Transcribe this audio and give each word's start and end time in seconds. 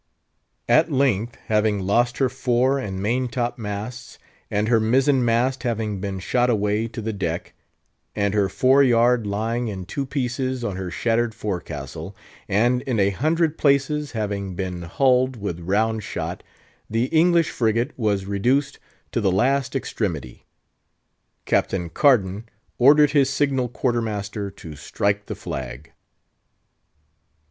At 0.67 0.91
length, 0.91 1.37
having 1.45 1.81
lost 1.81 2.17
her 2.17 2.27
fore 2.27 2.79
and 2.79 3.03
main 3.03 3.27
top 3.27 3.59
masts, 3.59 4.17
and 4.49 4.67
her 4.67 4.79
mizzen 4.79 5.23
mast 5.23 5.61
having 5.61 6.01
been 6.01 6.17
shot 6.17 6.49
away 6.49 6.87
to 6.87 7.03
the 7.03 7.13
deck, 7.13 7.53
and 8.15 8.33
her 8.33 8.49
fore 8.49 8.81
yard 8.81 9.27
lying 9.27 9.67
in 9.67 9.85
two 9.85 10.07
pieces 10.07 10.63
on 10.63 10.75
her 10.75 10.89
shattered 10.89 11.35
forecastle, 11.35 12.15
and 12.47 12.81
in 12.81 12.99
a 12.99 13.11
hundred 13.11 13.59
places 13.59 14.13
having 14.13 14.55
been 14.55 14.81
hulled 14.81 15.35
with 15.37 15.59
round 15.59 16.01
shot, 16.01 16.41
the 16.89 17.03
English 17.15 17.51
frigate 17.51 17.91
was 17.95 18.25
reduced 18.25 18.79
to 19.11 19.21
the 19.21 19.31
last 19.31 19.75
extremity. 19.75 20.47
Captain 21.45 21.89
Cardan 21.91 22.45
ordered 22.79 23.11
his 23.11 23.29
signal 23.29 23.69
quarter 23.69 24.01
master 24.01 24.49
to 24.49 24.75
strike 24.75 25.27
the 25.27 25.35
flag. 25.35 25.91